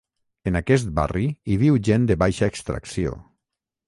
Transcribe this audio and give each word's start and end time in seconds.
En 0.51 0.55
aquest 0.59 0.87
barri 0.99 1.25
hi 1.45 1.57
viu 1.63 1.77
gent 1.89 2.07
de 2.13 2.17
baixa 2.23 2.49
extracció. 2.53 3.13